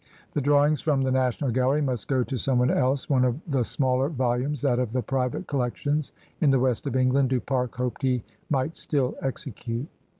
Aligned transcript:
The 0.33 0.41
drawings 0.41 0.81
from 0.81 1.03
the 1.03 1.11
National 1.11 1.51
Gallery 1.51 1.79
must 1.79 2.07
go 2.07 2.23
to 2.23 2.35
some 2.35 2.57
one 2.57 2.71
else; 2.71 3.07
one 3.07 3.23
of 3.23 3.39
the 3.47 3.63
smaller 3.63 4.09
volumes, 4.09 4.63
that 4.63 4.79
of 4.79 4.93
the 4.93 5.03
private 5.03 5.45
collections 5.45 6.11
in 6.39 6.49
the 6.49 6.57
west 6.59 6.87
of 6.87 6.95
Eng 6.95 7.11
land, 7.11 7.29
Du 7.29 7.39
Pare 7.39 7.69
hoped 7.71 8.01
he 8.01 8.23
might 8.49 8.75
still 8.75 9.13
execute. 9.21 9.87